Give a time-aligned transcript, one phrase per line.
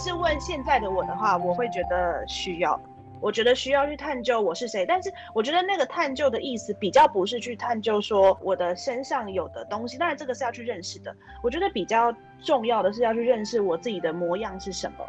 [0.00, 2.80] 是问现在的我的话，我会觉得需要。
[3.20, 11.14] 我觉得需要去探究我是谁，但是我觉得那个探究的意思比较不是去探究说我的身上有的东西，当然这个是要去认识的。
[11.42, 12.10] 我觉得比较
[12.42, 15.06] 重要的是要去认识我自己的模样是什么，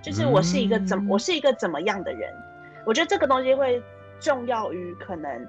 [0.00, 2.32] 就是我是一个怎我是一个怎么样的人。
[2.86, 3.82] 我觉得这个东西会
[4.18, 5.46] 重要于可能，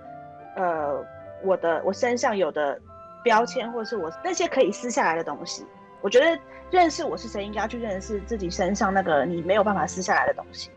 [0.58, 1.02] 呃，
[1.46, 2.78] 我的我身上有的
[3.24, 5.66] 标签，或是我那些可以撕下来的东西。
[6.02, 6.40] 我觉得
[6.72, 10.72] 认识我是谁，应该要去认识自己身上那个你没有办法撕下来的东西。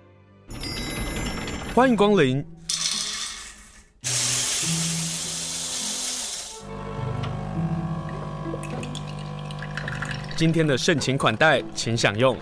[1.75, 2.45] 欢迎光临。
[10.37, 12.37] 今天的盛情款待，请享用。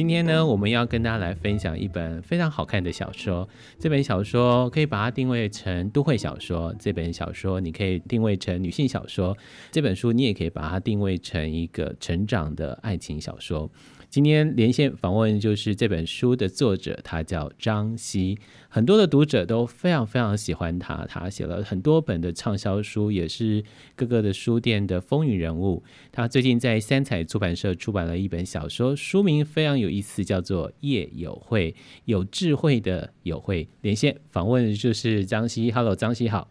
[0.00, 3.46] 今天呢，我们要跟大家来分享一本非常好看的小说。
[3.78, 9.36] 这本小说可以把它定位成都会小说，这本小说你可以定位成女性小说，
[9.70, 13.70] 这本书你也可以把它定位成一个成长的爱情小说。
[14.10, 18.36] 今天连线访问就是这本书的作者，他叫张希，
[18.68, 23.62] 很多的读者都非常非常喜欢他，他写了很多本的畅销书，也是
[23.94, 25.84] 各个的书店的风云人物。
[26.10, 31.70] 他最近在三彩出版社出版了一本小说，书名非常有意思，叫做《夜有慧》，
[32.06, 33.68] 有智慧的有慧。
[33.82, 36.48] 连线访问就是张希，Hello，张希好。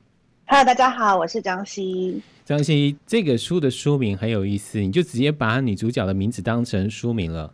[0.51, 2.19] Hello，大家好，我是张希。
[2.43, 7.53] 张希，这个书的书名很有意思，你就直接把女主角的名字当成书名了。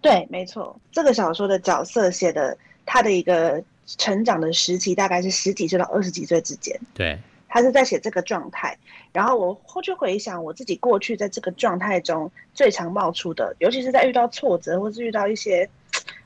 [0.00, 6.76] 对，没错，这个小说的角色写的他的一个成长的时期，大概是十几岁到二十几岁之间。
[6.92, 7.16] 对，
[7.48, 8.76] 他是在写这个状态。
[9.12, 15.70] 然后我后去回想我自己过去在这个状态中最常冒出的，尤其是在遇到挫折或是遇到一些。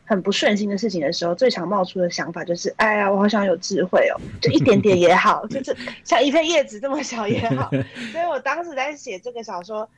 [0.05, 7.71] 很不顺心的事情的时候，最常冒出的想法就是：哎呀，我好想有智慧哦，就一点点也好，就是像一片叶子这么小也好。
[8.13, 9.89] 所以我当时在写这个小说，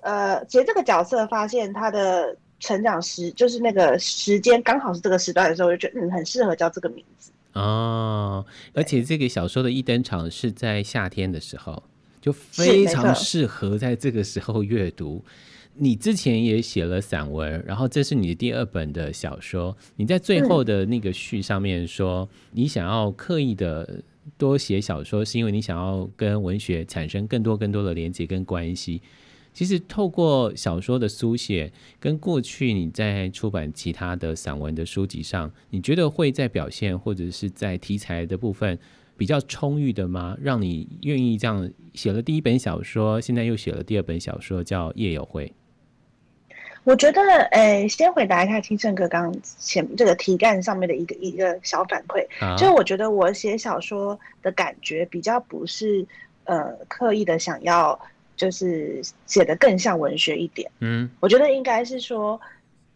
[0.00, 7.32] 呃，写这个角色，发现他的成长时，就是那个时间刚好是这个时段的时候，我就觉得嗯，很适合叫这个名字。
[7.54, 11.82] 哦，而且这个小说的一登场是在夏天的时候，
[12.20, 15.24] 就非常适合在这个时候阅读。
[15.78, 19.76] 你之前也写了散文，然后这是你的第二本的小说。
[19.96, 24.02] 你在最后的那个序上面说，你想要刻意的
[24.38, 29.02] 多写小说，是因为你想要跟文学产生更多更多的连接跟关系。
[29.52, 38.78] 其实透过小说的书写，跟过去你在出版其他的散文的书籍上，你觉得会在表现或者是在题材的部分
[39.16, 40.36] 比较充裕的吗？
[40.42, 45.46] 让你愿意这样写了第一本小说，现在又写了第二本小说，叫《夜有会》。
[46.86, 47.20] 我觉得，
[47.50, 56.06] 诶、欸，先回答一下清盛哥刚前这个题干上面的一个一个小反馈，啊、就是我觉得我写小说的感觉比较不是，
[56.44, 57.98] 呃，刻意的想要
[58.36, 60.70] 就是写的更像文学一点。
[60.78, 62.40] 嗯，我觉得应该是说，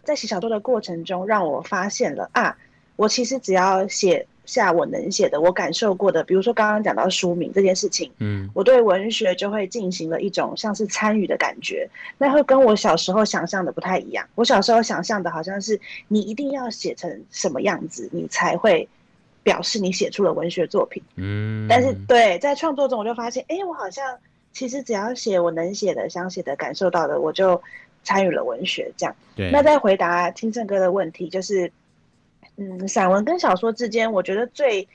[0.05, 2.57] 在写小说的过程中，让我发现了啊，
[2.95, 4.25] 我其实只要写。
[4.51, 11.89] 下我能写的，我感受过的，比如说刚刚讲到书名这件事情，嗯，我对文学就会进行了一种像是参与的感觉，
[12.19, 14.27] 那会跟我小时候想象的不太一样。
[14.35, 18.89] 我小时候想象的好像是你一定要写成什么样子，你才会
[19.45, 24.05] 表示你写出了文学作品，嗯，但是对，在创作中我就发现，哎、欸，我好像
[24.53, 27.63] 其实只要写我能写的、想写的、感受到的，我就
[28.03, 29.15] 参与了文学这样。
[29.37, 31.71] 对，那再回答听正哥的问题，就是。
[32.61, 34.87] 嗯，散文跟小说之间，我觉得最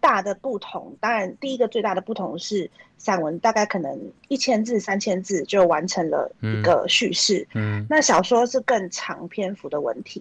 [0.00, 2.68] 大的不同，当然第一个最大的不同是，
[2.98, 3.96] 散文大概可能
[4.26, 10.20] 一千字、三千字就完成了一个叙事，嗯，嗯，那小说是更长篇幅的文体。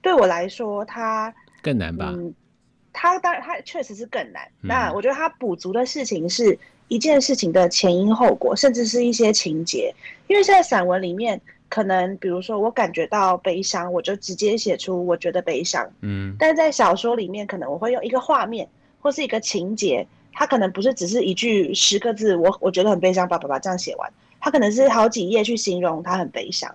[0.00, 2.12] 对我来说，它更难吧？
[2.16, 2.32] 嗯，
[2.92, 4.48] 它当然它确实是更难。
[4.60, 9.92] 那我觉得它补足的事情是一件事情的前因后果，甚至是一些情节，
[10.28, 11.40] 因为现在散文里面。
[11.74, 15.84] 可能比如说我感觉到悲伤，我就直接写出我觉得悲伤。
[16.02, 18.68] 嗯，但是在小说里面，可能我会用一个画面
[19.00, 24.08] 或是一个情节，它可能不是只是一句十个字，我我觉得很悲伤，叭叭叭这样写完，
[24.38, 26.72] 它可能是好几页去形容它很悲伤。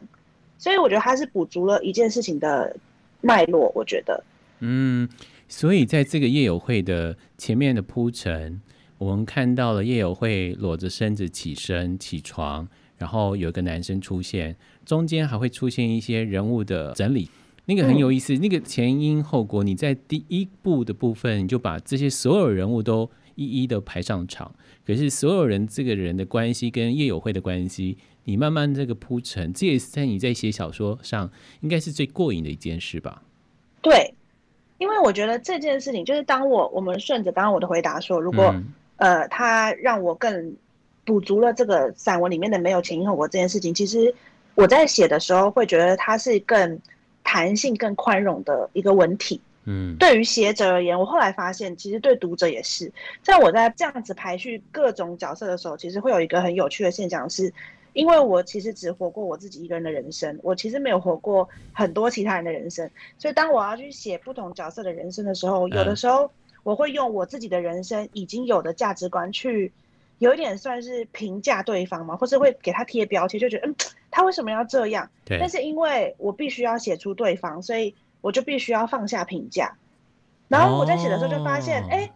[0.58, 2.76] 所以我觉得它是补足了一件事情的
[3.22, 3.72] 脉络。
[3.74, 4.22] 我觉得，
[4.60, 5.08] 嗯，
[5.48, 8.60] 所以在这个夜友会的前面的铺陈，
[8.98, 12.68] 我们看到了夜友会裸着身子起身起床，
[13.00, 14.56] 然后有一个男生出现。
[14.86, 17.30] 中间还会出现一些人物的整理，
[17.66, 18.34] 那个很有意思。
[18.36, 24.54] 嗯、那个前因后果，你在第一部的部分，你就把这些所有人物都一一的排上场。
[24.86, 31.32] 可是所有人这个人的关系跟叶友会的关系，你慢慢这个铺陈，这也是在你在写小说上
[31.62, 33.22] 应该是最过瘾的一件事吧？
[33.82, 34.14] 对，
[34.80, 38.66] 因为我觉得这件事情就是当我我们顺着刚刚我的回答说，如果、嗯、
[38.98, 40.56] 呃他让我更
[41.10, 44.14] 补足了这个散文里面的没有前因后果这件事情，其实。
[44.56, 46.78] 我在写的时候会觉得它是更
[47.24, 49.40] 弹性、更宽容的一个文体。
[49.64, 52.92] 嗯，对于写者而言，我后来发现，其实对读者也是。
[53.24, 57.54] 在我在这样子排序各种角色的时候，其实会有一个很有趣的现象是，
[57.94, 62.90] 因为我其实只活过我自己一个人的人生，我其实没有活过很多其他人的人生。
[63.18, 66.30] 所以当我要去写不同角色的人生的时候，有的时候
[66.64, 69.72] 我会用我自己的人生已经有的价值观去，
[70.20, 73.76] 有一点算是评价对方嘛，或是会给他贴标签，就觉得嗯，
[74.12, 75.10] 他为什么要这样？
[75.26, 75.38] 对。
[75.40, 77.94] 但是因为我必须要写出对方，所以。
[78.22, 79.78] 我就必须要放下评价，
[80.50, 82.10] 然后我在写的时候就发现，哎、哦，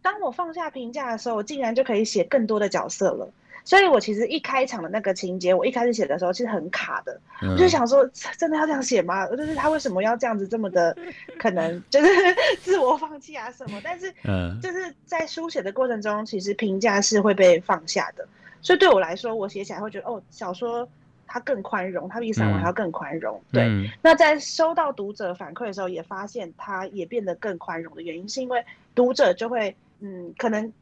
[0.00, 3.28] 当我放下评价的时候，我竟然就可以写更多的角色了。
[3.64, 8.08] 所以我其实一开场的那个情节，我一开始写的时候其实很卡的，嗯、我就想说，
[8.38, 9.26] 真的要这样写吗？
[9.28, 10.96] 就是他为什么要这样子这么的，
[11.38, 12.08] 可能就是
[12.62, 13.80] 自我放弃啊什么？
[13.82, 14.12] 但是，
[14.60, 18.26] 就是在书写的过程中，其实评价是会被放下的。
[18.62, 20.88] 所以对我来说，我写起来会觉得，哦，小说。
[21.32, 23.40] 它更宽容，它比散文还要更宽容。
[23.50, 28.64] 嗯、对、嗯，那在收到读者反馈的时候，也发现它也变得更宽容的原因，是因为
[28.96, 30.72] 读者就会，嗯，可能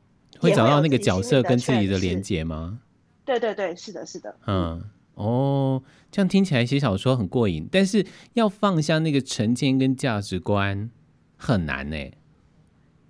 [0.40, 2.80] 会，找到那个角色跟自己的连结吗？
[3.24, 4.34] 对对对，是的，是的。
[4.46, 4.82] 嗯，
[5.14, 10.90] 哦，这样听起来写小说很过瘾，但是要放下那个成见跟价值观
[11.36, 11.96] 很难呢，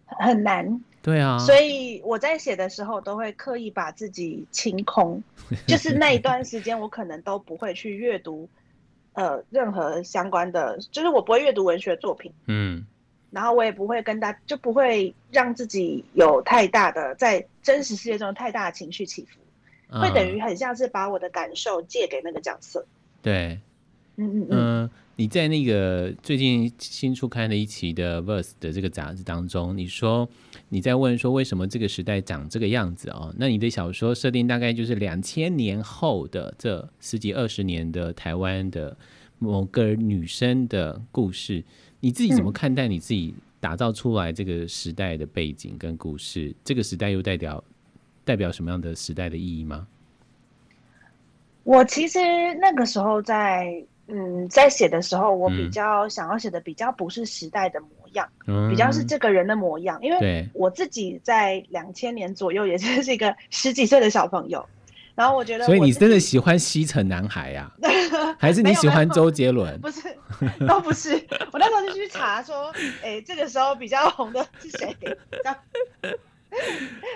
[0.07, 0.81] 很难。
[1.01, 5.23] 对啊，所以我在写的时候都会刻意把自己清空，
[5.67, 8.49] 就是那一段时间我可能都不会去阅读，
[9.13, 12.85] 呃，任何相关的，就是我不会阅读文学作品，嗯，
[13.31, 19.39] 然后我也不会跟大，就不会让自己有太大的在真实世界中太大的情绪起伏，
[19.91, 22.87] 嗯，会等于很像是把我的感受借给那个角色，
[23.23, 23.59] 对，
[24.17, 24.91] 嗯嗯嗯。
[25.21, 30.29] 你在那个最近新出刊的一期的《Verse》的这个杂志当中，你说
[30.69, 33.35] 你在问说为什么这个时代长这个样子哦？
[33.37, 38.97] 那你的小说设定大概就是两千年后的这十几二十年的台湾的
[39.41, 41.65] 某个女生的故事，
[42.01, 46.55] 你自己怎么看待你自己打造出来这个时代的背景跟故事？
[46.65, 47.63] 这个时代又代表
[48.25, 49.87] 代表什么样的时代的意义吗？
[51.65, 52.19] 我其实
[52.61, 53.85] 那个时候在。
[54.11, 64.67] 嗯，在写的时候，我比较想要写的比较不是时代的模样，嗯，比较是这个人的模样，因为我自己在两千年左右，也就是一个十几岁的小朋友，
[65.19, 67.69] 然后我觉得我，所以你真的喜欢西城男孩呀？
[67.83, 67.91] 啊？
[68.39, 69.77] 还是你喜欢周杰伦？
[69.81, 70.03] 不是，
[70.69, 71.13] 都不是。
[71.53, 72.73] 我那时候就去查说，
[73.03, 74.97] 哎、欸，这个时候比较红的是谁？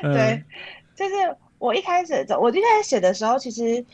[0.03, 0.43] 对，
[0.97, 1.15] 就是
[1.59, 3.85] 我一开始我一开始写的时候，其实。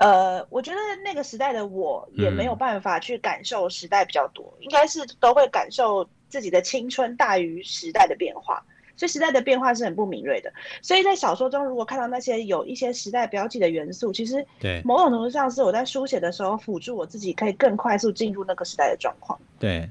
[0.00, 8.64] 呃，我觉得那个时代的我也没有办法去感受时代比较多，嗯、应该是都会感受自己的青春大于时代的变化，
[8.98, 10.52] 所以时代的变化是很不敏锐的。
[10.82, 19.40] 所以在小说中，如果看到那些有一些时代标记的元素，其实对某种程度上是我在书写的时候辅助我自己可以更快速进入那个时代的状况。
[19.58, 19.88] 对，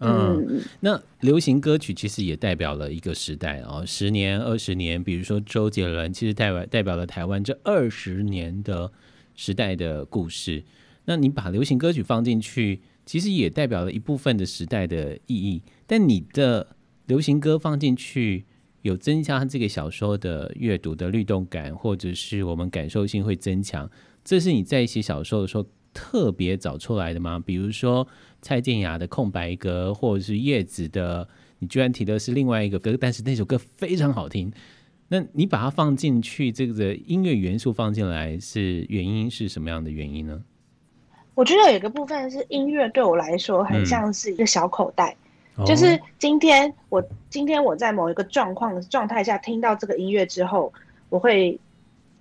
[0.00, 8.92] 嗯，嗯，那流行歌曲其实也代表了一个时代哦，十年、二十年，比如说周杰伦，其实代表代表了台湾这二十年的。
[9.34, 10.62] 时代的故事，
[11.06, 15.62] 那你把流行歌曲放进去，其实也代表了一部分的时代的意义。
[15.86, 18.44] 但你的流行歌放进去，
[18.82, 23.90] 有增加这个小说的阅读的律动感，或者是我们感受性会增强。
[24.24, 27.42] 这是你在写小说的时候特别找出来的吗？
[27.44, 28.06] 比如说
[28.40, 31.28] 蔡健雅的空白格，或者是叶子的，
[31.58, 34.52] 你居然提的是另外一个歌，但是那首歌非常好听。
[35.08, 40.42] 那你把它放进去，这个音乐元素放进来，是原因是什么样的原因呢？
[41.34, 45.16] 我觉得有一个部分是音乐对我来说很像是一个小口袋，
[45.66, 50.72] 就是今天我今天我在某一个状况状态下听到这个音乐之后，
[51.08, 51.58] 我会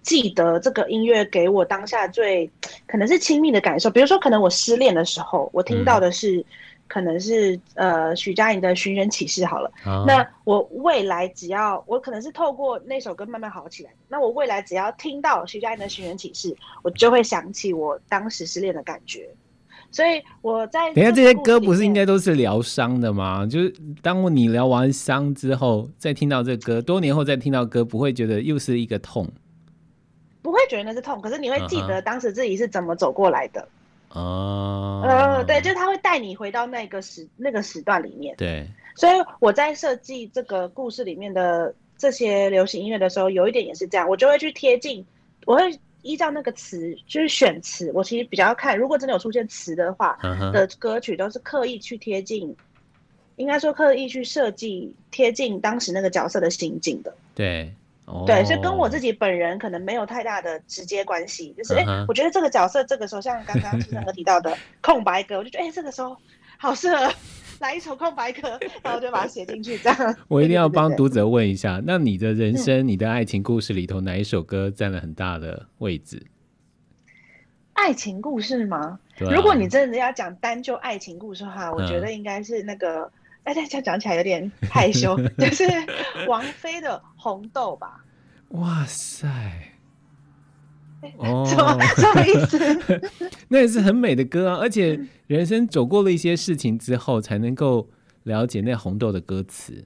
[0.01, 2.49] 记得这个音乐给我当下最
[2.87, 3.89] 可能是亲密的感受。
[3.89, 6.37] 比如说，可能我失恋的时候，我听到的是。
[6.37, 6.45] 嗯
[6.91, 16.51] 可能是呃许佳莹的《寻人启事》好了，哦，那我未来只要我可能是透过那首歌慢慢好起来，那我未来只要听到许佳莹的《寻人启事》，
[16.83, 19.29] 我就会想起我当时失恋的感觉。
[19.91, 23.45] 所以我在等下这些歌不是应该都是疗伤的吗？
[23.45, 29.27] 就是当你疗完伤之后，再听到这歌，多年后再听到歌，不会觉得又是一个痛？
[30.41, 33.67] 不会觉得那是痛，可是你会记得当时自己是怎么走过来的。
[34.09, 38.35] 哦，呃，对，就是他会带你回到那个时那个时段里面。
[38.37, 45.05] 对，所以我在设计这个故事里面的这些流行音乐的时候，有一点也是这样，我就会去贴近，
[45.45, 47.91] 我会依照那个词，就是选词。
[47.93, 50.17] 我其实比较看，如果真的有出现词的话，
[50.53, 52.55] 的歌曲都是刻意去贴近，
[53.35, 57.13] 应该说刻意去设计贴近当时那个角色的心境的。
[57.35, 57.73] 对。
[58.05, 66.17] 哦，对，所以跟我自己本人可能没有太大的直接关系，就是哎、欸，我觉得这个角色这个时候，像刚刚清盛哥提到的 空白格，我就觉得哎、欸，这个时候
[66.57, 67.13] 好适合
[67.61, 70.15] 来一首空白格，然后就把它写进去，这样。
[70.27, 76.25] 我一定要帮读者问一下，那你的人生、嗯、你的爱情故事里头，哪一首歌占了很大的位置？
[77.73, 78.99] 爱情故事吗？
[79.19, 83.03] 啊、如果你真的要讲单就爱情故事的话，我觉得应该是那个，
[83.43, 85.63] 哎、嗯，大家讲起来有点害羞， 就是
[86.27, 88.03] 王菲的《红豆》吧。
[88.49, 89.27] 哇塞！
[91.17, 93.01] 哦，什么什么意思？
[93.49, 97.89] 那也是很美的歌啊，而且人生走过了一些事情之后，才能够
[98.23, 99.85] 了解那红豆的歌词。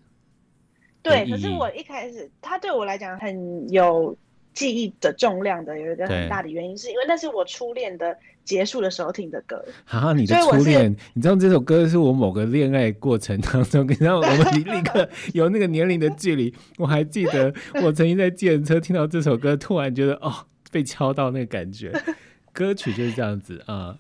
[1.02, 4.18] 对，可是我一开始，它对我来讲很有。
[4.56, 9.62] 记忆的重量的有一个很大的原因，是因为那是我初恋的结束的时候听的歌。
[9.84, 10.96] 啊，你的初恋？
[11.14, 16.56] 你知道这首歌是我某个恋爱过程当中，你知道我们立刻有那个年龄的距离。
[16.78, 17.54] 我还记得
[17.84, 20.34] 我曾经在计程车听到这首歌，突然觉得哦，
[20.76, 21.92] 被敲到那个感觉。
[22.52, 23.98] 歌曲就是这样子啊。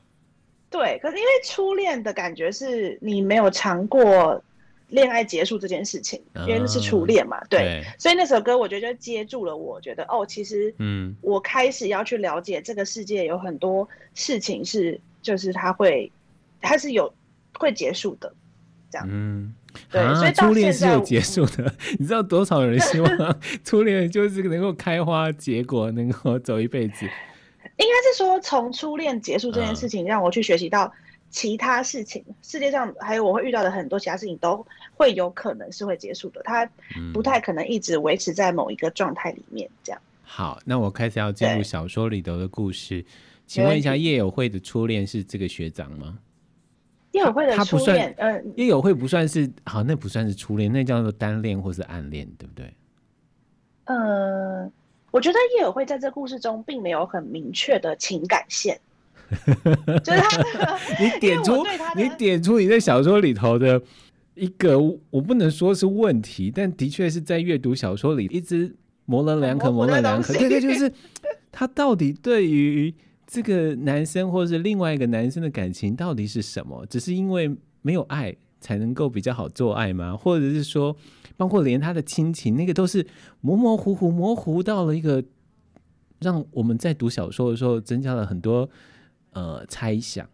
[0.69, 4.43] 对，可是因为初恋的感觉是你没有尝过。
[4.89, 16.09] 恋爱结束这件事情，因为那是初恋嘛，对，对，所以那首歌我觉得就接住了我，觉得哦，其实，嗯，我开始要去了解这个世界有很多事情是，就是它会，
[16.61, 17.11] 它是有
[17.57, 18.31] 会结束的，
[18.91, 19.55] 这样，嗯，
[19.91, 27.05] 对，啊、所以初恋是有结束的， 你知道多少人希望 初恋就是能够开花结果，能够走一辈子？
[27.77, 30.91] 应该是说，从初恋结束这件事情，让我去学习到。
[31.31, 36.41] 其他事情，世界上还有我会遇到的很多其他事情，都会有可能是会结束的。
[36.45, 36.65] 它
[37.13, 40.01] 不太可能一直维持在某一个状态里面，这样。
[40.23, 43.03] 好，那我开始要进入小说里头的故事。
[43.45, 46.17] 请问一下，叶友会的初恋是这个学长吗？
[47.15, 52.73] 叶有会的初恋，嗯，夜友会不算是，好，那不算是初恋，那叫做单恋或是暗恋，对不对？
[53.85, 54.69] 呃，
[55.11, 58.77] 我觉得叶友会在这故事中并没有很明确的情感线。
[60.03, 63.81] 就是他，你点出你点出你在小说里头的
[64.33, 64.77] 一个，
[65.09, 70.33] 我不能说是问题，但的确是在阅读小说里一直模棱两可，模棱两可。
[70.33, 70.91] 对对，就是
[71.49, 72.93] 他到底对于
[73.27, 76.85] 这个男生或是另外一个男生的感情到底是什么？
[76.85, 80.15] 只是因为没有爱才能够比较好做爱吗？
[80.15, 80.95] 或者是说，
[81.37, 83.05] 包括连他的亲情，那个都是
[83.41, 85.23] 模模糊糊、模糊到了一个，
[86.19, 88.69] 让我们在读小说的时候增加了很多。
[89.37, 90.25] 呃，猜想，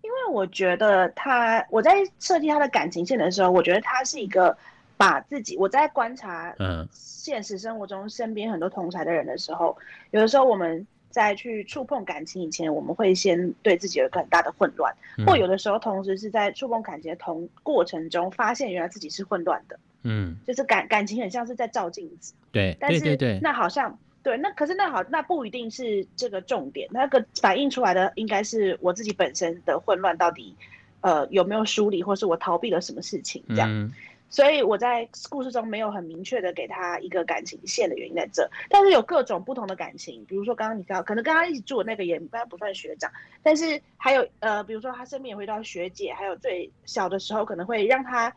[0.00, 4.56] 因为我觉得他，我在设计他的感情线的时候，我觉得他是一个
[4.96, 9.76] 把自己，我在观察，嗯，现实生活中身边很多同才的人的时候，
[10.12, 23.98] 有的时候我们在去触碰感情以前，我们会先对自己有一个很大的混乱，嗯，或有的时候同时是在触碰感情的同过程中，发现原来自己是混乱的，嗯，就是感感情很像是在照镜子，对，但是对对对，那好像。
[24.22, 26.86] 对，那可是那好，那不一定是这个重点。
[26.90, 30.54] 那个反映出来的应该是我自己本身的混乱，到底
[31.00, 33.66] 呃有没有梳理，或是我逃避了什么事情这样。
[33.70, 33.90] 嗯。
[34.30, 43.10] 所以我在故事中没有很明确的给他一个感情线的原因在这，但是有各种不同的感情，比如说刚刚你知道，可能跟他一起住的那个也应该不算学长，
[43.42, 48.32] 但是还有呃，比如说他身边也会遇到学姐，还有最小的时候可能会让他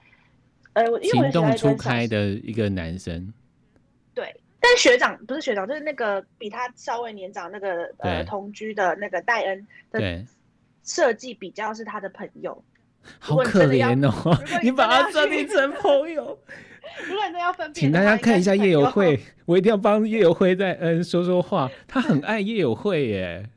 [0.73, 3.31] 呃因为情动初开的一个男生，
[4.13, 4.35] 对。
[4.65, 10.25] 但学长不是学长，就是那个比他稍微年长那个呃同居的那个戴恩的
[10.85, 12.63] 设计比较是他的朋友，
[13.19, 14.37] 好可怜哦！
[14.63, 16.37] 你把他设定成朋友，
[17.07, 23.49] 如果你要分辨，请大家看一下叶友会，我一定要帮叶友会在嗯说说话，他很爱叶友会耶。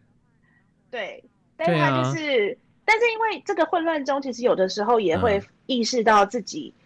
[0.90, 1.22] 对，
[1.56, 6.72] 但是他就是，啊、但是因为这个混乱中，其实有的时候也会意识到自己。
[6.76, 6.82] 嗯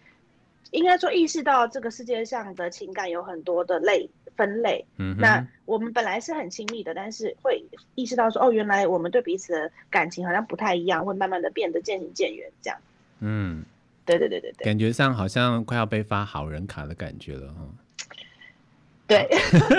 [0.71, 4.83] 应该说，意识到这个世界上的情感有很多的类分类。
[4.97, 7.63] 嗯，那我们本来是很亲密的，但是会
[7.95, 12.79] 意识到说，哦，原来我们对彼此的感情好像不太一样，会慢慢的变得渐行渐远，这样。
[13.19, 13.63] 嗯，
[14.05, 17.67] 对对对对对，感觉上好像快要被发好人卡的感觉了哈。
[19.07, 19.27] 对，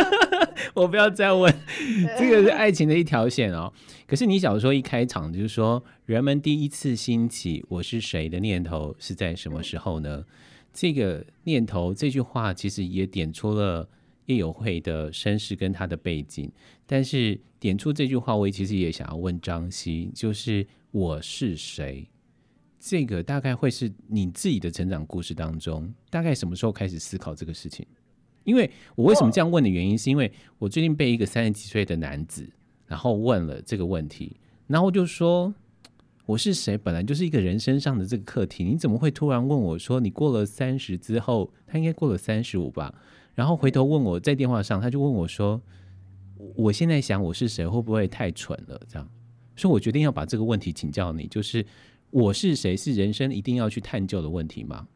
[0.75, 1.53] 我不要再问，
[2.19, 3.73] 这个是爱情的一条线哦。
[4.07, 10.17] 可是你小说一开场就是说，人们第一次兴起“我是谁”的念头是在什么时候呢？
[10.19, 10.25] 嗯
[10.75, 13.87] 这个念头，这句话其实也点出了
[14.27, 16.51] 叶友会的身世跟他的背景。
[16.87, 22.09] 但是点出这句话，我其实也想要问张希，就是我是谁？
[22.79, 27.87] 这个大概会是你自己的成长故事当中，大概什么时候开始思考这个事情？
[28.45, 32.49] 因为我为什么这样问的原因，是因为我最近被一个三十几岁的男子，
[32.87, 34.37] 然后问了这个问题，
[34.67, 35.55] 然后就说。
[36.25, 36.79] 我是谁？
[36.79, 42.95] 本来就是一个人身上的这个课题，你怎么会突然问我说，你过了三十之后，他应该过了三十五吧？
[43.35, 45.61] 然后回头问我在电话上，他就问我说
[46.57, 49.09] ：“我现在想我是谁，会不会太蠢了？”这样，
[49.57, 51.65] 所以我决定要把这个问题请教你，就是
[52.11, 54.87] 我是谁是人生一定要去探究的问题吗？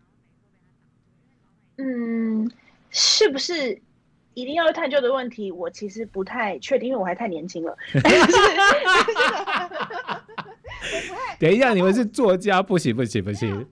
[1.78, 2.50] 嗯，
[2.90, 3.80] 是不是？
[4.34, 7.74] 一定要探究的问题，我其实不太确定，因为我还太年轻了。
[11.40, 13.66] 等一下，你们是作家，不行不行不行。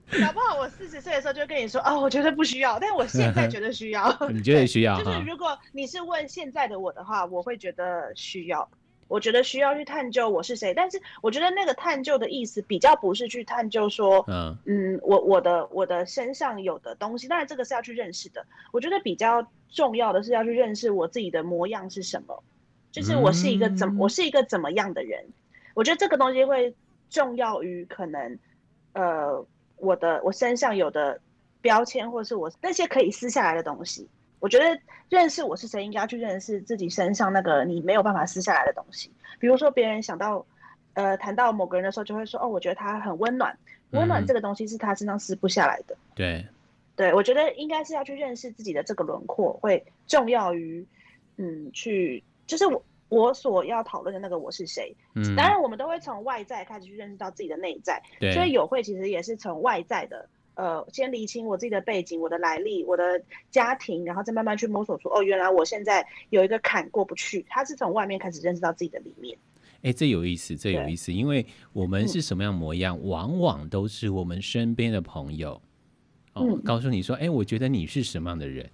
[1.55, 4.13] 跟你说，哦，我觉得不需要，但我现在觉得需要。
[4.29, 5.01] 你觉得需要？
[5.01, 8.69] 就是如果你是问现在的我的话，我会觉得需要。
[9.07, 18.45] 我觉得需要去探究我是谁，但是我觉得那个探究的意思比较不是去探究说，嗯嗯，我我的我的身上有的东西，当然这个是要去认识的。
[18.73, 22.43] 我觉得比较重要的是要去认识我自己的模样是什么，
[22.91, 25.23] 就是我是一个怎我是一个怎么样的人。
[25.75, 26.75] 我觉得这个东西会
[27.11, 28.39] 重要于可能，
[28.93, 29.45] 呃，
[29.77, 31.21] 我的我身上有的
[31.65, 34.07] 标签，或者是我那些可以撕下来的东西。
[34.39, 34.79] 我觉得
[35.09, 39.09] 认识我是谁，应该要去认识自己身上那个你没有办法撕下来的东西。
[39.39, 40.45] 比如说，别人想到，
[40.93, 43.57] 呃，谈到某个人的时候，就会说：“哦，我觉得他很温暖。”
[43.91, 45.97] 温暖这个东西是他身上撕不下来的。
[46.13, 46.45] 对，
[46.95, 50.85] 对，我觉得应该是要去认识自己的这个轮廓，会重要于，
[51.37, 54.95] 嗯，去就是我我所要讨论的那个我是谁。
[55.15, 57.99] 嗯，当然，我们都会从外在开始去认识到自己的内在。
[58.19, 60.29] 对，所以友会其实也是从外在的。
[60.55, 63.21] 呃，先理清我自己的背景、我的来历、我的
[63.51, 67.45] 家庭，然后再慢慢去摸索出，哦，原来我现在有一个坎过不去。
[67.49, 69.37] 他是从外面开始认识到自己的里面。
[69.81, 75.61] 哎，这有意思，这有意思，因为我们是什么样模样，嗯、往往都是我们身边的朋友
[76.33, 78.67] 哦，嗯、告诉你说，哎，我觉得你是什么样的人，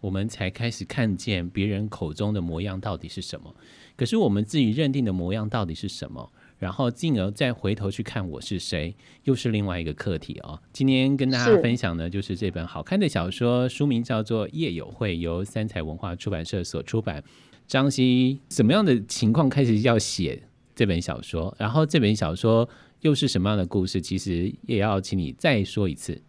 [0.00, 3.54] 我们才开始看见别人口中的模样到底是什么。
[3.96, 6.30] 可是我们自己认定的模样到底是什么？
[6.58, 10.60] 然后进而再回头去看我是谁，又是另外一个课题哦。
[10.72, 17.22] 今天跟大家分享的就是这本好看的小说，书名叫做《夜友会》，由三彩文化出版社所出版。
[17.66, 20.42] 张希，什么样的情况开始要写
[20.74, 21.54] 这本小说？
[21.58, 22.68] 然后这本小说
[23.02, 24.00] 又是什么样的故事？
[24.00, 26.20] 其实也要请你再说一次。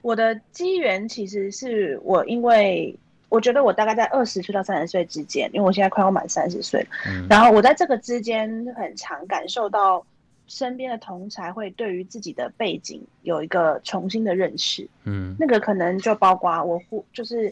[0.00, 2.98] 我的机缘其实是我因为。
[3.32, 6.86] 我觉得我大概在二十岁到三十岁之间，因为我现在快要满三十岁了。
[7.06, 10.04] 嗯，然后我在这个之间很常感受到
[10.48, 14.86] 身边的同才会对于自己的背景有一个重新的认识。
[15.04, 16.78] 嗯，那个可能就包括我，
[17.10, 17.50] 就是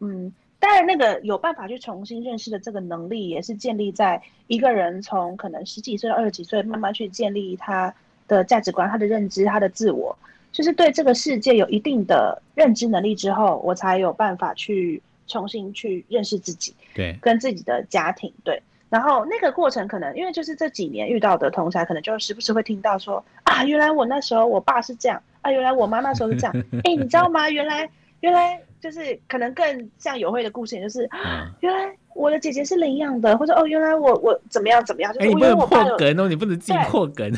[0.00, 7.94] 嗯，当然那个有办法去重新认识的这个能力，也是建立在一个人从可能十几岁到二十几岁慢慢去建立他
[8.28, 10.16] 的价值观、他的认知、他的自我，
[10.52, 15.02] 就是对这个世界有一定的认知能力之后，我才有办法去。
[15.28, 27.48] 重新去认识自己，对，跟自己的家庭，对，然后那个过程可能因为就是这几年遇到的同才，可能就时不时会听到说啊，原来我那时候我爸是这样啊，原来我妈那时候是这样，哎、欸，你知道吗？
[27.50, 27.88] 原来
[28.20, 37.32] 原来就是可能更像友会的故事，就是、啊、原来我的姐姐是领养的，或者哦，原来我我怎么样怎么样，就是我因为我爸有、欸、你不能破梗哦，你不能自己破梗，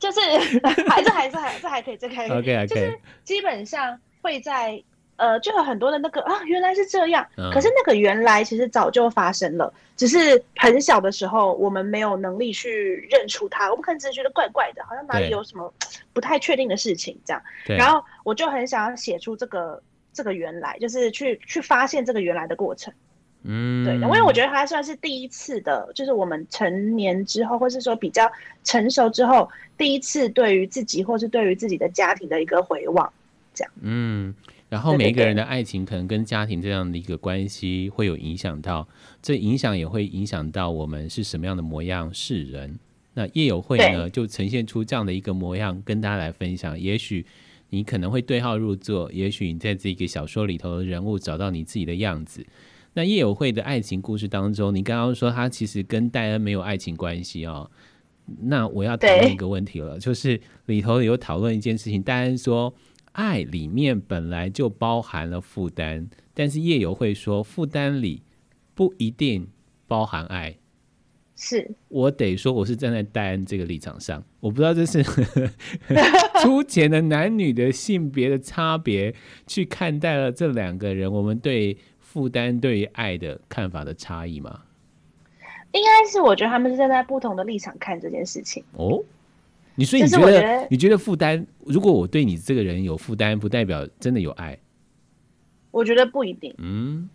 [0.00, 0.20] 就是
[0.88, 4.82] 还是还是还是还可以这可以，OK OK，就是基本上会在。
[5.16, 7.24] 呃，就有很多的那个啊，原来是这样。
[7.52, 15.72] 可是那个原来其实早就发生了，只是很小的时候我们没有能力去认出它，我们可能只是觉得怪怪的，好像哪里有什么
[16.12, 17.40] 不太确定的事情这样。
[17.66, 19.80] 然后我就很想要写出这个
[20.12, 22.92] 这个原来，就是去去发现这个原来的过程。
[23.44, 28.28] 嗯，对，因为我觉得它算是第一次的，就是我们成年之后，或是说比较
[28.64, 29.48] 成熟之后，
[29.78, 33.12] 第一次对于自己或是对于自己的家庭的一个回望，
[33.54, 33.72] 这样。
[33.82, 34.34] 嗯。
[34.74, 38.88] 然后每一个人的爱情可能跟家庭这样的一个关系会有影响到，
[39.22, 42.76] 这影响也会影响到我们是什么样的模样是人。
[43.12, 46.76] 那叶友会呢，就呈现出这样的一个模样跟大家来分享。
[46.76, 47.24] 也许
[47.70, 52.44] 你可能会对号入座，也许你在这个小说里头的人物找到你自己的样子。
[52.94, 57.70] 那叶友会的爱情故事当中，你刚刚说他其实跟戴恩没有爱情关系哦。
[58.40, 62.74] 那我要讨论一个问题了，就是里头有讨论一件事情，戴恩说。
[63.14, 68.22] 爱里面本来就包含了负担，但是叶有会说负担里
[68.74, 69.48] 不一定
[69.86, 70.56] 包含爱。
[71.36, 75.02] 是我得说，我是站在戴恩这个立场上，我不知道这是
[76.42, 79.14] 粗浅的男女的性别的差别
[79.46, 84.62] 去看待了这两个人，我们对负担对于爱的看法的差异吗？
[85.72, 88.64] 应该是，我觉得他们是站在不同的立场看这件事情。
[88.72, 89.02] 哦。
[89.74, 91.44] 你所以你觉得，你觉得负担？
[91.64, 94.56] 如果我对你这个人有负担，不代表真的有爱。
[95.70, 96.54] 我觉得不一定。
[96.58, 97.08] 嗯，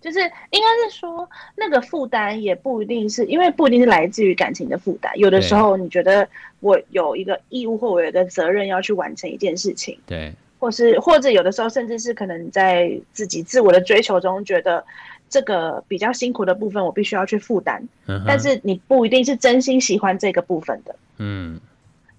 [0.00, 5.10] 就是应该是说，那个负担也不一定是因为不一定是来自于感情的负担。
[5.18, 6.28] 有的时候，你觉得
[6.60, 9.98] 我有一个义务或我有一个责任要去完成一件事情。
[10.06, 10.32] 对。
[10.60, 14.84] 或是或者有的时候甚至是可能在自己自我的追求中，觉得
[15.30, 20.96] 这个比较辛苦的部分我必须要去负担，嗯、但是你不一定是真心喜欢这个部分的。
[21.18, 21.60] 嗯，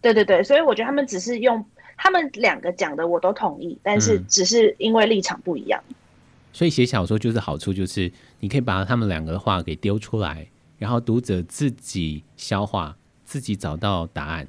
[0.01, 1.63] 对对对，所以我觉得他们只是用
[1.97, 5.81] 他们两个讲的我都同意，但是只是因为立场不一样。
[5.89, 5.95] 嗯、
[6.53, 14.47] 所以写小说就是好处就是你可以把他们两个的话给丢出来，然后读者自己消化，自己找到答案。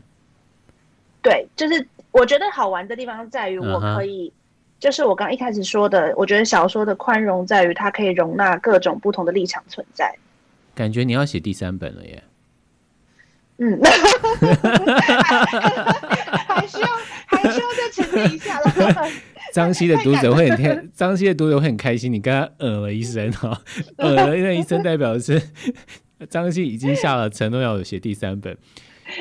[1.23, 4.33] 对，就是我觉得好玩的地方在于，我可以，uh.
[4.79, 10.15] 就是我刚一开始说的，我觉得小说的宽容在于它可以容纳各种不同的立场存在。
[10.75, 12.23] 感觉你要写第三本了耶？
[13.61, 13.79] 嗯，
[16.49, 16.89] 还需要
[17.27, 18.73] 还需要再沉淀一下了。
[19.53, 22.13] 张希的读者会很开， 张希的读者会很开心。
[22.13, 23.61] 你跟他呃了一声哈，
[23.97, 25.41] 呃了那一声代表的是
[26.29, 28.57] 张希已经下了承诺要写第三本。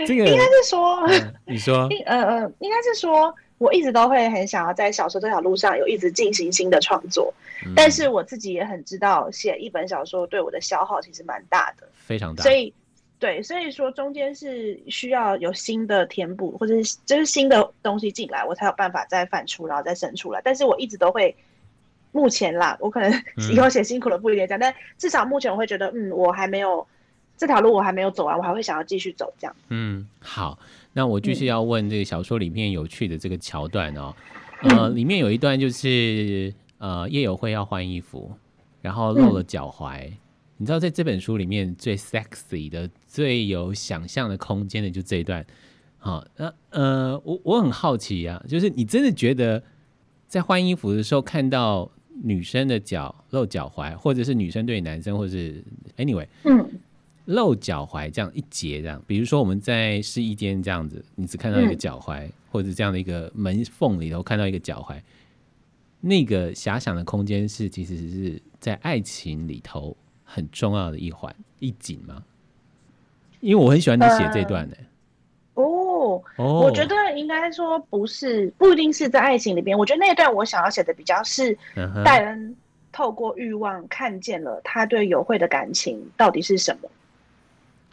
[0.06, 7.34] 这个应该是说，嗯、你说，呃呃，应该是说，我一直都会很想要在小说这条路上有一直进行新的创作，
[7.66, 12.44] 嗯、但是我自己也很知道，写一本小说对我的消耗其实蛮大的，非常大。
[12.44, 12.72] 所以，
[13.20, 20.42] 对，所以说中间是需要有新的填补，或者是就是新的东西进来，我才有办法再反出，然后再生出来。
[20.44, 21.36] 但是我一直都会，
[22.12, 23.12] 目前啦，我可能
[23.54, 26.88] 以后写辛苦了不一定这样，嗯、但至少目前我会觉得，嗯，我还没有。
[27.38, 29.56] 这条路我还没有走完，我还会想要继续走这样。
[29.70, 30.60] 嗯，好，
[30.92, 34.14] 那我继续要问这个小说里面有趣的这个桥段哦。
[34.64, 38.30] 嗯、呃，里面有一段就是呃叶有慧要换衣服，
[38.82, 40.06] 然后露了脚踝。
[40.06, 40.18] 嗯、
[40.60, 45.44] 你知道在这本书里面最 sexy 的、最有想象的空间的就这一段。
[45.98, 49.64] 好，那呃我我很好奇啊，就是你真的觉得
[50.28, 51.90] 在换衣服的时候看到
[52.22, 55.64] 女生的脚露脚踝，或者是女生对男生，或者是
[55.98, 56.70] anyway，嗯。
[57.26, 65.00] 露脚踝这样一截这样，比如说我们在试衣间这样子，你只看到一个脚踝，或者这样的一个门缝里头看到一个脚踝，
[66.02, 69.96] 那个遐想的空间是其实是在爱情里头
[70.32, 72.24] 很重要的一环一景吗？
[73.40, 74.84] 因为我很喜欢你写这段呢、欸
[75.56, 75.64] 呃。
[75.64, 79.78] 哦，哦我觉得应该说不是，不一定是在爱情里边。
[79.78, 81.58] 我觉得那一段我想要写的比较是
[82.06, 82.56] 戴恩
[82.92, 86.90] 透过欲望看见了他对友慧的感情到底是什么。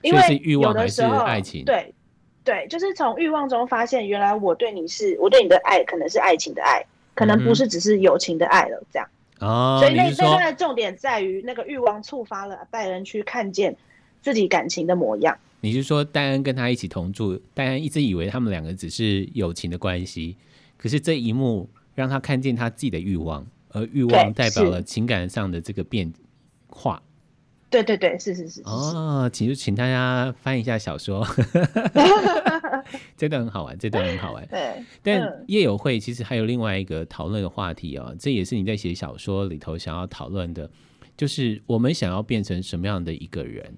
[0.03, 1.93] 因为欲望还是爱情，对，
[2.45, 9.09] 对，就是从欲望中发现，原来我对你是，我对你的爱可能是爱情的爱，可能不是只是友情的爱了，这样。
[9.41, 13.77] 哦，所以那那段的重点在于那个欲望触发了戴恩去看见
[14.23, 15.37] 自己感情的模样。
[15.61, 20.37] 你是说戴恩跟他一起同住，戴恩一直以为他们两个只是友情的关系，
[20.77, 26.13] 可是这一幕让他看见他自己的欲望，而欲望代表了情感上的这个变
[26.69, 27.03] 化。
[27.69, 31.27] 对对对，是是是，是哦，请就请大家翻一下小说，
[33.17, 34.47] 这段很好玩，这段很好玩。
[34.47, 40.71] 对，但叶友会其实还有另外一个讨论的话题哦，这也是你在写小说里头想要讨论的，
[41.17, 43.77] 就是我们想要变成什么样的一个人？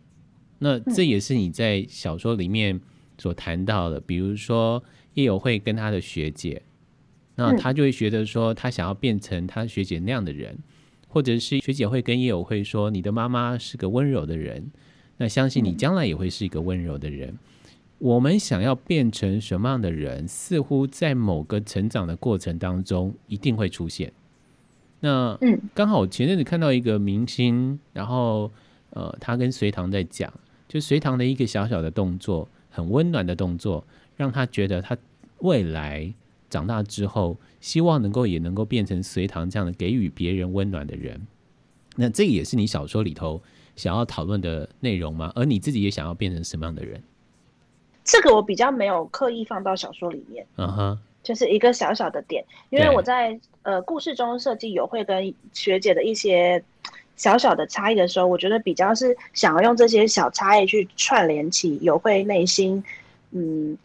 [0.59, 2.79] 那这也是你在小说里面
[3.16, 4.83] 所谈到的，比如说
[5.14, 6.61] 叶友会跟他的学姐，
[7.37, 10.59] 那他就会觉得说他想要变成他学姐那样的人。
[11.09, 14.71] 或者是学姐会跟叶有会说：“你的妈妈是个温柔的人，
[15.16, 17.37] 那相信你将来也会是一个温柔的人。”
[17.99, 24.12] 我们想要变成什么样的人，似乎在某个成长的过程当中一定会出现。
[25.01, 28.53] 那嗯，刚好前阵子看到一个明星，然后
[28.90, 30.33] 呃，他跟隋唐在讲，
[30.68, 33.85] 就隋唐的一个小小的动作，很温暖的动作，
[34.16, 34.97] 让他觉得他
[35.38, 36.14] 未来
[36.50, 37.37] 长大之后。
[37.61, 41.20] 希望能够也能够变成隋唐这样的给予别人温暖的人，
[41.96, 43.42] 那这也是你小说里头
[43.74, 45.32] 想要讨论的内容吗？
[45.34, 47.02] 而你自己也想要变成什么样的人？
[48.04, 50.98] 这个我比较没有刻意放到小说里面，嗯哼、uh，huh.
[51.24, 56.62] 就是一个小小的点，因为我在呃故事中设计有会跟学姐的一些
[57.16, 62.84] 小小的差异的时候，我觉得比较是想要用这些小差异去串联起有会内心，
[63.32, 63.76] 嗯，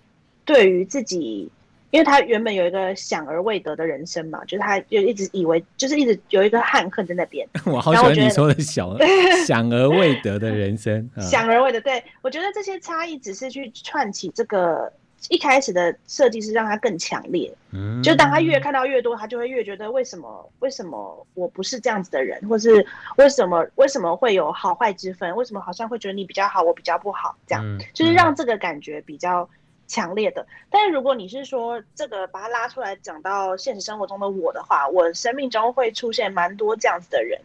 [0.46, 1.50] 对于自己。
[1.94, 7.48] 因为他原本有一个想而未得的人生嘛，就是他就一直以为，就是一直有一个憾恨在那边。
[7.68, 8.98] 我好喜欢你说的“想
[9.46, 11.80] 想而未得的人生”，想而未得。
[11.80, 14.92] 对，我觉得这些差异只是去串起这个
[15.30, 17.54] 一开始的设计，是让他更强烈。
[17.74, 22.84] 嗯，就当他越看到越多，他就会越觉得为什么为什么我不是这样子的人，或是
[23.18, 25.36] 为什么为什么会有好坏之分？
[25.36, 27.38] 为什么好像会觉得你比较好，我比较不好？
[27.46, 29.48] 这样，嗯，就是让这个感觉比较。
[29.94, 37.40] 强烈的，但是如果你是说这个把它拉出来讲到现实生活中的我的话，我生命中会出现蛮多这样子的人，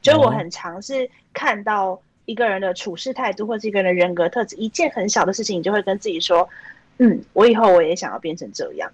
[0.00, 6.48] 就是我很尝试看到一个人的处事态度或者一个人的人格特质，一件很小的事情，你就会跟自己说，
[6.96, 8.90] 嗯，我以后我也想要变成这样。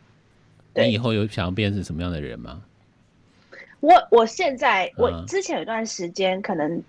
[0.74, 2.60] 你以后有想要变成什么样的人吗？
[3.80, 6.82] 我我现在我之前有一段时间可能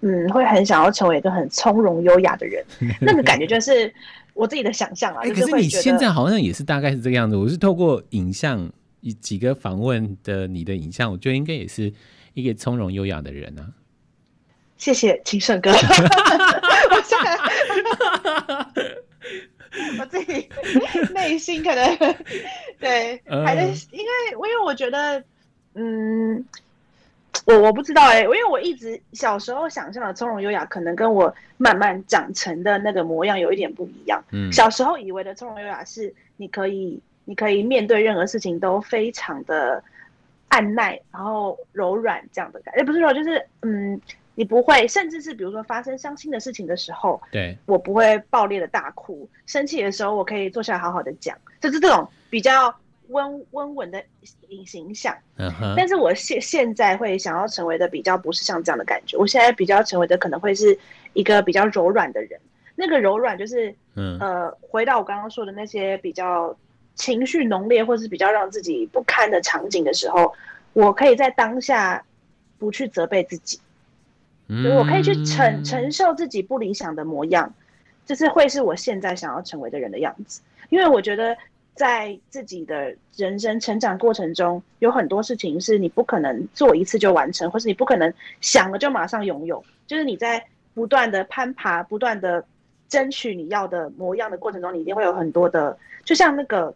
[0.00, 2.62] 嗯会很想要成为一个很从容优雅的人，
[3.00, 3.92] 那个感觉就是
[4.34, 5.20] 我自己的想象啊。
[5.22, 7.36] 哎、欸，可是你现在好像也是大概是这个样子。
[7.36, 11.92] 我是透过影像以几个访问的你的影像，我觉得应该也是
[12.34, 13.66] 一个从容优雅的人啊。
[14.76, 15.76] 谢谢秦胜哥， 我
[17.04, 17.38] 现在
[19.98, 20.48] 我自己
[21.12, 21.96] 内心可能
[22.80, 25.22] 对还在，因为因为我觉得。
[25.74, 26.44] 嗯，
[27.44, 34.22] 我我不知道哎、欸，因为我一直小时候想象的从容优雅，可能跟我慢慢长成的那个模样有一点不一样。
[34.30, 39.82] 嗯，小时候以为的从容优雅是你可以，你可以面对任何事情都非常的
[40.48, 42.80] 按耐，然后柔软这样的感觉。
[42.80, 44.00] 哎，不是说就是嗯，
[44.34, 52.72] 你不会，甚至是比如说发生伤心的事情的时候，对，我不会爆裂的大哭；生气的时候，我可以坐下来好好的讲，就是这种比较。
[53.12, 54.02] 温温文的
[54.66, 55.74] 形象，uh huh.
[55.76, 60.76] 但是我现现在会想要成为的比较不是像这样的感觉，我现在比较成为的可能会是
[61.12, 62.40] 一个比较柔软的人。
[62.74, 66.56] 那个柔软就是，嗯、呃，回到我刚刚说的那些比较
[66.94, 70.34] 情绪浓烈或是比较让自己不堪的场景的时候，
[70.72, 72.02] 我可以在当下
[72.58, 73.60] 不去责备自己，
[74.48, 77.54] 我可以去承承受自己不理想的模样，
[78.06, 81.36] 就是会是我现在想要成为的人的样子，因为我觉得。
[81.74, 89.64] 在自己的人生成长过程中，有很多事情是你不可能做一次就完成，或是你不可能想了就马上拥有。
[89.86, 92.44] 就是你在不断的攀爬、不断的
[92.88, 96.74] 争取你要的模样的过程中，你一定会有很多的，就像那个。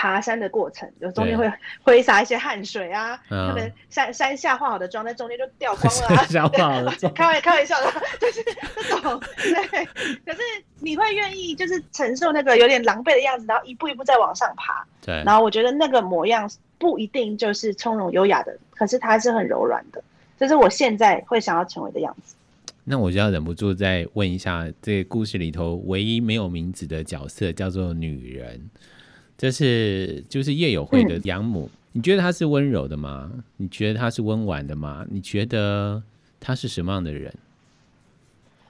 [0.00, 6.24] 爬山的过程，就中间会挥洒一些汗水啊，可能山山下化好的妆在中间就掉光了啊。
[7.16, 8.44] 开玩开玩笑的， 就是
[8.88, 9.84] 这种对。
[10.24, 10.38] 可是
[10.78, 14.86] 你会愿意就是承受那个有点狼狈的样子，然后一步一步再往上爬。
[15.04, 15.20] 对。
[15.26, 20.00] 然后我觉得那个模样不一定就是从容优雅的，可是它是很柔软的，
[20.38, 22.36] 这是我现在会想要成为的样子。
[22.84, 28.70] 那我就要忍不住再问一下，这个故事里头唯一没有名字的角色叫做女人。
[29.38, 33.30] 这是就是叶友慧的养母，嗯、你觉得她是温柔的吗？
[33.56, 35.06] 你觉得她是温婉的吗？
[35.08, 36.02] 你觉得
[36.40, 37.32] 她是什么样的人？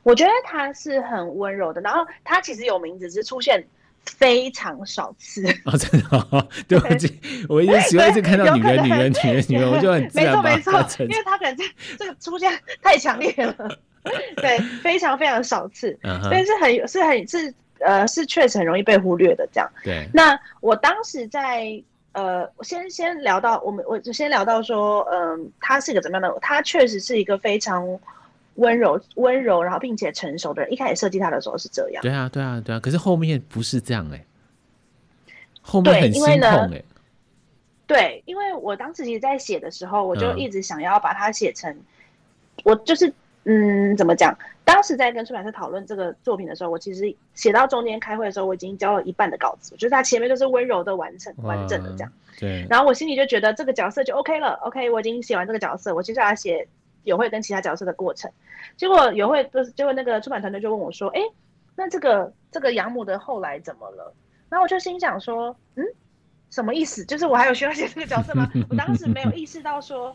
[0.03, 3.67] 我觉得她是很温柔的，然后她其实有名字，只是出现
[4.05, 5.43] 非常少次。
[5.65, 11.05] 哦，真的、哦， 对不起，我一直喜欢一直看到女人、女人、女人、女人，我就很自然没错没错。
[11.05, 11.65] 因为她可能这
[11.97, 12.53] 这个出现
[12.83, 13.79] 太强烈了，
[14.37, 17.55] 对，非常非常少次，但是很是很是。
[17.81, 19.71] 呃，是确实很容易被忽略的这样。
[19.83, 20.09] 对。
[20.13, 26.39] 那我当时在呃，先先聊到我们，我就先聊到说，嗯、呃，他是一个怎么样的？
[26.41, 27.87] 他确实是一个非常
[28.55, 30.73] 温柔、温柔，然后并且成熟的人。
[30.73, 32.03] 一开始设计他的时候是这样。
[32.03, 32.81] 对啊，对啊，对啊。
[32.81, 36.85] 可是后面不是这样哎、欸，后面很心痛哎、欸。
[37.87, 41.83] 对，因为我当时其实在写的时候，我就一直想要把它写成，嗯、
[42.65, 43.13] 我就是。
[43.51, 44.37] 嗯，怎么讲？
[44.63, 52.13] 当时在跟出版社讨论这个作品的时候，我其实写到中间开会的时候，我已经交了一半的稿子，就是他前面都是温柔的完成完整的这样。
[52.39, 52.67] 对。
[52.69, 56.69] 然后我心里就觉得这个角色就 OK 了，OK，我已经写完这个角色，我接下来写
[57.05, 58.31] 有慧跟其他角色的过程。
[58.77, 61.23] 结果有慧就是，结果那个出版团队就问我说：“哎，
[61.75, 64.13] 那这个这个养母的后来怎么了？”
[64.51, 65.85] 然后我就心想说：“嗯，
[66.51, 67.03] 什么意思？
[67.07, 70.15] 就是我还有需要写这个角色吗？”我当时没有意识到说。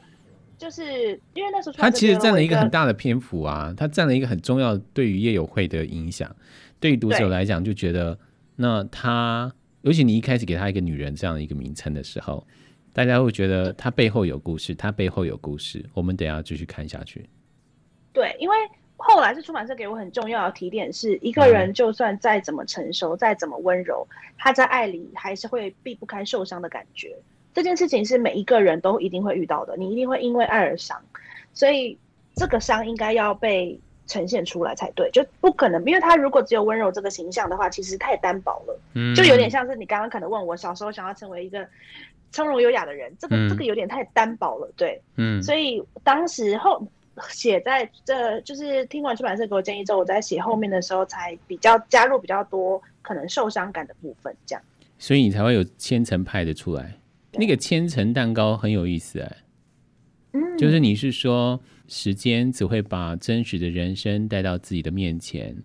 [0.63, 6.33] 就是因为那时候他其实占了一个很大的篇幅啊，他占了一个很重要对于夜友会的影响。
[6.79, 8.17] 对于读者来讲，就觉得
[8.55, 12.47] 那他，尤其你一开始给他一个女人这样的一个名称的时候，
[12.93, 15.83] 大家会觉得他背后有故事，他背后有故事。
[15.93, 17.27] 我们等一下继续看下去。
[18.13, 18.55] 对，因为
[18.95, 27.17] 后来是出版社给我很重要的提点，是一个人就算再怎么成熟，再怎么温柔，他在爱里还是会避不开受伤的感觉。
[27.53, 30.99] 这件事情是每一个人都一定会遇到的，你一定会因为爱而伤，
[31.53, 31.97] 所以
[32.35, 41.65] 这个伤应该要被呈现出来才对，就不可能，因为他如果只有温柔这个形象的话，其实太单薄了，嗯，就有点像是你刚刚可能问我小时候想要成为一个
[42.31, 46.85] 从容优雅的人，这个这个有点太单薄了，对，嗯，所以当时后
[47.29, 54.61] 写在这就是听完出版社给我建议之后，我在写后面的时候才比较加入比较多可能受伤感的部分，这样，
[54.97, 56.97] 所以你才会有千层派的出来。
[57.33, 59.37] 那个千层蛋糕很有意思哎，
[60.33, 65.55] 嗯，就是你是说时间只会把真实的人生带到自己的面前，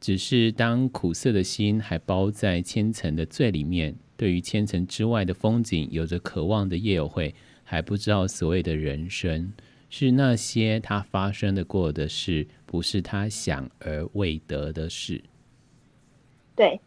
[0.00, 7.34] 只是当苦涩的心还包在千层的最里面，对于千层之外的风景有着渴望的夜友会，
[7.64, 9.52] 还不知道所谓的人生
[9.90, 15.22] 是那些他发生的过的事，不是他想而未得的事。
[16.54, 16.80] 对，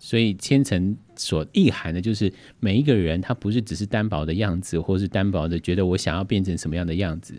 [0.00, 0.96] 所以千层。
[1.16, 7.38] 所意涵的就是每一个人他不是只是单薄的样子，或是单薄的觉得我想要变成什么样的样子。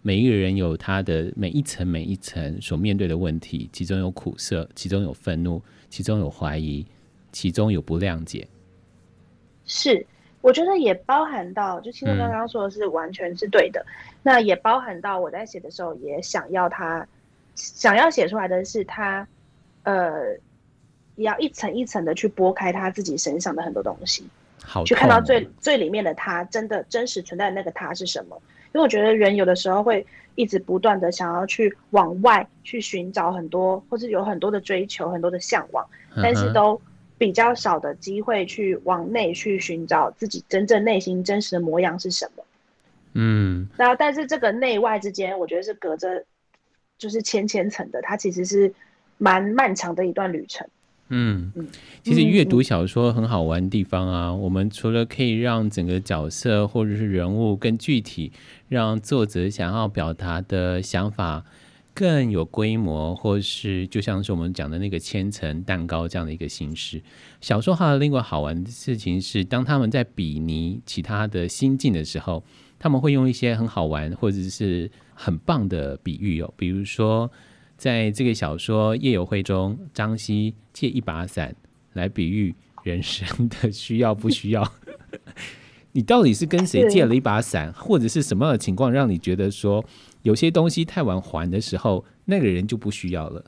[0.00, 6.86] 每一个人有他的每一层每一层所面对的问题，其中有苦涩，其中有愤怒，其中有怀疑，
[7.32, 8.46] 其中有不谅解。
[9.64, 10.06] 是，
[10.40, 13.84] 我觉得也包含到，就青春刚刚说的是完全是对的。
[14.22, 17.04] 那也包含到我在写的时候，也想要他
[17.56, 19.26] 想要写出来的是他，
[19.82, 20.36] 呃，
[21.16, 24.24] 也要一层一层的去拨开他自己身上的很多东西，
[24.62, 28.40] 好，去看到最最里面的他，真的真实存在的那个他是什么。
[28.74, 36.78] 因为我觉得人有的时候会一直不断的想要去往外去寻找很多，或是有很多的追求、很多的向往，但是都
[37.16, 42.44] 比较少的机会去往内去寻找自己真正内心真实的模样是什么。
[43.14, 46.22] 嗯，然后但是这个内外之间，我觉得是隔着
[46.98, 48.70] 就是千千层的，它其实是
[49.16, 50.68] 蛮漫长的一段旅程。
[51.08, 51.52] 嗯，
[52.02, 58.32] 其实阅读小说很好玩的地方啊，我们除了可以让整个角色或者是人物更具体，
[58.68, 61.44] 让作者想要表达的想法
[61.94, 67.00] 更有规模，或是就像是我们讲的那个千层蛋糕这样的一个形式。
[67.40, 72.42] 小说还有另外好玩的事情是，当他们在比拟其他的心境的时候，
[72.80, 77.30] 他们会用一些很好玩或者是很棒的比喻哦，比如说。
[77.76, 81.54] 在这个小说《夜游会》中，张希借一把伞
[81.92, 84.72] 来比喻人生的需要不需要？
[85.92, 89.84] 你到底是跟谁借了一把伞，或者是什么样的情况让你觉得说
[90.22, 93.44] 有些东西太晚还的时候，那个人就不需要了？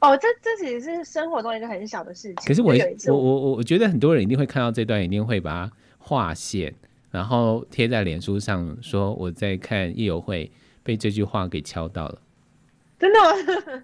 [0.00, 2.34] 哦，这这其实是生活中一个很小的事情。
[2.44, 2.74] 可是我
[3.08, 6.74] 我我我我觉得很多人一定会看到这段，一定会把它划线，
[7.10, 10.46] 然后贴在脸书上，说我在看《夜游会》，
[10.82, 12.18] 被这句话给敲到了。
[12.98, 13.36] 真的吗？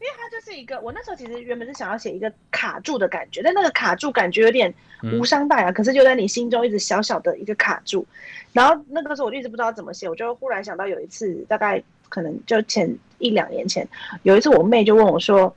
[0.00, 4.72] 因为它就是一个，我那时候其实原本是想要写一个卡住的感觉，但那个卡住感觉有点
[5.12, 8.06] 无伤大雅，嗯，可是就在你心中一直小小的一个卡住。
[8.52, 13.86] 然后那个时候我就一直不知道怎么写，我就忽然想到有一次，大概可能就前一两年前，
[14.22, 15.52] 有一次我妹就问我说：“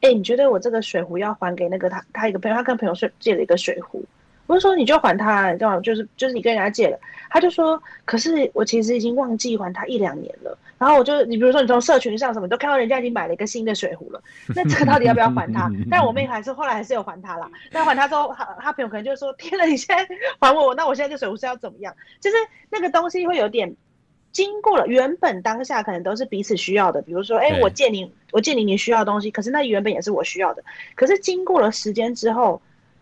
[0.00, 4.02] 哎，你觉得我这个水壶要还给那个他他一个朋友，他跟朋友借了一个水壶。”
[4.46, 5.80] 我就说，你就还他，你知道吗？
[5.80, 10.56] 就是就是你跟人家借了，他就说，可是我其实已经忘记还他一两年了。
[10.84, 14.22] 然后我就，你比如说你从社群上什么都看到人家已经买了一个新的水壶了，
[14.54, 15.70] 那这个到底要不要还他？
[15.90, 17.50] 但我妹还是后来还是有还他啦。
[17.72, 20.06] 但还他之后，他他朋友可能就说，天了，你现在
[20.38, 21.96] 还我，那我现在这水壶是要怎么样？
[22.20, 22.36] 就是
[22.68, 23.74] 那个东西会有点
[24.30, 30.62] 经过了，原本当下可能都是彼此需要的，比如说，哎，我借你，我借你你需要的东西，可是那原本也是我需要的，
[30.94, 32.60] 可是经过了时间之后。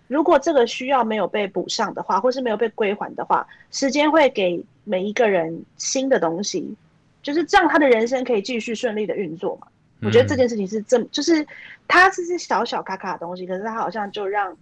[0.09, 6.77] 如果这个需要没有被补上的话，或是没有被归还的话，时间会给每一个人新的东西，
[7.23, 9.67] 就是这样，他的人生可以继续顺利的运作嘛。
[10.03, 11.47] 我觉得这件事情是这么，就是
[11.87, 14.57] 他是是小小卡卡的东西，可是他好像就让，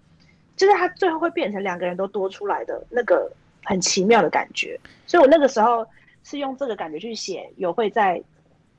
[0.56, 3.30] 就是他最后会变成两个人都多出来的那个
[3.64, 4.78] 很奇妙的感觉。
[5.06, 5.86] 所以我那个时候
[6.22, 8.22] 是用这个感觉去写，有会在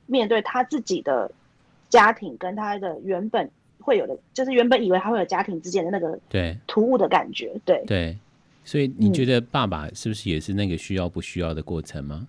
[0.06, 1.30] 面对他自己的
[1.88, 3.50] 家庭跟他的原本。
[3.84, 8.16] 会有的，就是原本以为他会有家庭之间的那个对突兀的感觉，对对，
[8.64, 12.28] 所以你觉得爸爸是不是也是那个需要不需要的过程吗？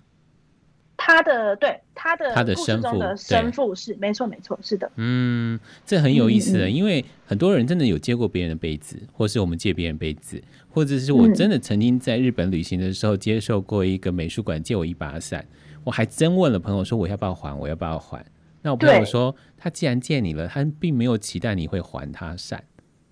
[1.06, 15.46] 他的对他的他的生父的生父是没错没错是的，嗯，这很有意思的，因为很多人真的有接过别人的杯子，或是我们借别人杯子，或者是我真的曾经在日本旅行的时候接受过一个美术馆借我一把伞，
[15.84, 18.26] 我还真问了朋友说我要不要还，我要不要还？
[18.62, 22.64] 那我朋友说，他既然借你了，他并没有期待你会还他伞。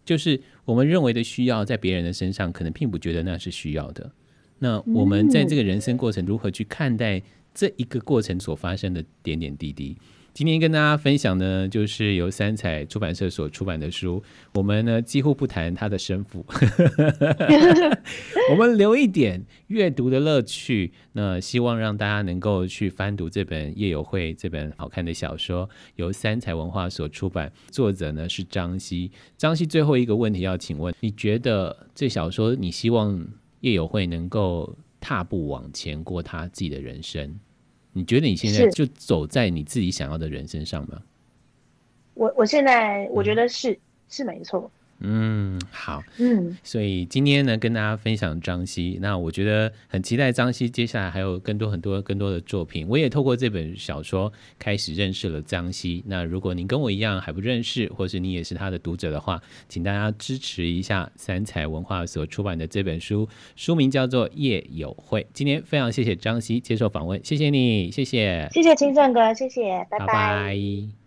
[0.05, 4.09] 就是我们认为的需要，在别人的身上，可能并不觉得那是需要的。
[4.59, 7.21] 那我们在这个人生过程，如何去看待
[7.53, 9.97] 这一个过程所发生的点点滴滴？
[10.33, 14.23] 今天跟大家分享呢，就是由三彩出版社所出版的书。
[14.53, 16.45] 我们呢几乎不谈他的生父，
[18.49, 20.93] 我们留一点阅读的乐趣。
[21.11, 29.11] 那希望让大家能够去翻读这本《夜友会》这本好看的小说，由三彩文化所出版，作者呢是张希。
[29.37, 33.27] 张希，最后一个问题要请问，你觉得这小说你希望
[33.59, 37.37] 夜友会能够踏步往前过他自己的人生？
[37.91, 41.01] 你觉得你现在就走在你自己想要的人生上吗？
[42.13, 44.71] 我我现在我觉得是、嗯、是没错。
[45.03, 52.87] 嗯，好，嗯，所以今天呢，跟大家分享张西，那我觉得很期待张西接下来还有更多很多更多的作品。
[52.87, 56.03] 我也透过这本小说开始认识了张西。
[56.05, 65.23] 那如果您跟我一样还不认识，或是你也是他的读者的话，请大家支持一下三彩文化所出版的这本书，书名叫做《夜有会》。
[65.33, 70.05] 今天非常谢谢张西接受访问，谢谢你，谢谢，谢谢青正哥，谢谢，拜拜。
[70.05, 71.00] 拜拜。